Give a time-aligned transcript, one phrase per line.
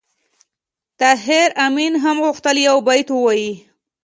[0.99, 3.51] طاهر آمین هم غوښتل یو بیت ووایي